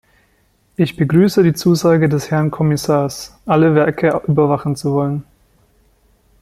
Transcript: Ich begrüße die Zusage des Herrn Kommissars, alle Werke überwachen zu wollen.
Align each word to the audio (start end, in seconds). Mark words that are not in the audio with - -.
Ich 0.77 0.95
begrüße 0.97 1.43
die 1.43 1.53
Zusage 1.53 2.09
des 2.09 2.31
Herrn 2.31 2.49
Kommissars, 2.49 3.39
alle 3.45 3.75
Werke 3.75 4.19
überwachen 4.27 4.75
zu 4.75 4.93
wollen. 4.93 5.25